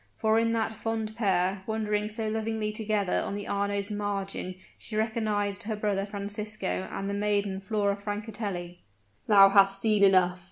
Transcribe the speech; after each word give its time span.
For 0.15 0.39
in 0.39 0.51
that 0.53 0.73
fond 0.73 1.15
pair, 1.15 1.61
wandering 1.67 2.09
so 2.09 2.27
lovingly 2.27 2.71
together 2.71 3.21
on 3.21 3.35
the 3.35 3.45
Arno's 3.47 3.91
margin 3.91 4.55
she 4.79 4.95
recognized 4.95 5.61
her 5.61 5.75
brother 5.75 6.07
Francisco 6.07 6.89
and 6.91 7.07
the 7.07 7.13
maiden 7.13 7.59
Flora 7.61 7.95
Francatelli! 7.95 8.79
"Thou 9.27 9.49
hast 9.49 9.79
seen 9.79 10.01
enough!" 10.01 10.39